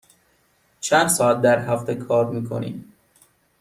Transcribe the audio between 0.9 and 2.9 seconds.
ساعت در هفته کار می کنی؟